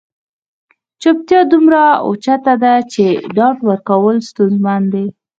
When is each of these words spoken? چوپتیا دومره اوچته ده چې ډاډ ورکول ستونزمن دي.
چوپتیا 1.01 1.41
دومره 1.51 1.83
اوچته 2.07 2.53
ده 2.63 2.73
چې 2.93 3.05
ډاډ 3.35 3.57
ورکول 3.69 4.17
ستونزمن 4.29 4.81
دي. 4.93 5.05